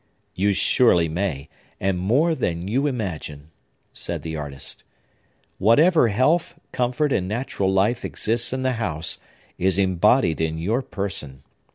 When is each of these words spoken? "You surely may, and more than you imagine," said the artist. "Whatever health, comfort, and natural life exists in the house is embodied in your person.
"You 0.33 0.53
surely 0.53 1.07
may, 1.07 1.47
and 1.79 1.99
more 1.99 2.33
than 2.33 2.67
you 2.67 2.87
imagine," 2.87 3.51
said 3.93 4.23
the 4.23 4.35
artist. 4.35 4.83
"Whatever 5.59 6.07
health, 6.07 6.59
comfort, 6.71 7.13
and 7.13 7.27
natural 7.27 7.69
life 7.69 8.03
exists 8.03 8.51
in 8.51 8.63
the 8.63 8.77
house 8.81 9.19
is 9.59 9.77
embodied 9.77 10.41
in 10.41 10.57
your 10.57 10.81
person. 10.81 11.43